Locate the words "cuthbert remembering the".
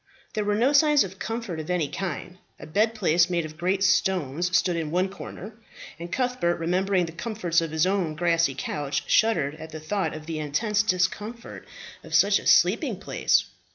6.11-7.11